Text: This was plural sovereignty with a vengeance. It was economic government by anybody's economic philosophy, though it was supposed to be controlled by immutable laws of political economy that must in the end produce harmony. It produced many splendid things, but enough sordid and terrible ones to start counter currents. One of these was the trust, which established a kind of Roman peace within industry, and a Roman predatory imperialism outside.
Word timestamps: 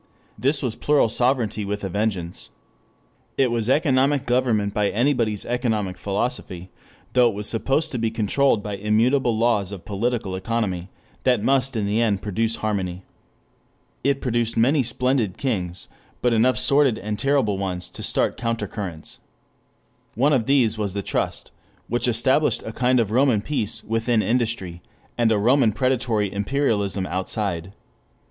This 0.35 0.63
was 0.63 0.75
plural 0.75 1.09
sovereignty 1.09 1.63
with 1.63 1.83
a 1.83 1.89
vengeance. 1.89 2.49
It 3.37 3.51
was 3.51 3.69
economic 3.69 4.25
government 4.25 4.73
by 4.73 4.89
anybody's 4.89 5.45
economic 5.45 5.95
philosophy, 5.95 6.71
though 7.13 7.27
it 7.27 7.35
was 7.35 7.47
supposed 7.47 7.91
to 7.91 7.99
be 7.99 8.09
controlled 8.09 8.63
by 8.63 8.77
immutable 8.77 9.37
laws 9.37 9.71
of 9.71 9.85
political 9.85 10.35
economy 10.35 10.89
that 11.21 11.43
must 11.43 11.75
in 11.75 11.85
the 11.85 12.01
end 12.01 12.23
produce 12.23 12.55
harmony. 12.55 13.03
It 14.03 14.21
produced 14.21 14.57
many 14.57 14.81
splendid 14.81 15.37
things, 15.37 15.87
but 16.23 16.33
enough 16.33 16.57
sordid 16.57 16.97
and 16.97 17.19
terrible 17.19 17.59
ones 17.59 17.87
to 17.91 18.01
start 18.01 18.37
counter 18.37 18.65
currents. 18.65 19.19
One 20.15 20.33
of 20.33 20.47
these 20.47 20.79
was 20.79 20.95
the 20.95 21.03
trust, 21.03 21.51
which 21.87 22.07
established 22.07 22.63
a 22.63 22.71
kind 22.73 22.99
of 22.99 23.11
Roman 23.11 23.41
peace 23.43 23.83
within 23.83 24.23
industry, 24.23 24.81
and 25.15 25.31
a 25.31 25.37
Roman 25.37 25.71
predatory 25.71 26.33
imperialism 26.33 27.05
outside. 27.05 27.73